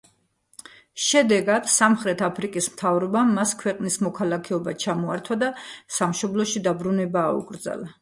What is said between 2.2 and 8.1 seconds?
აფრიკის მთავრობამ მას ქვეყნის მოქალაქეობა ჩამოართვა და სამშობლოში დაბრუნება აუკრძალა.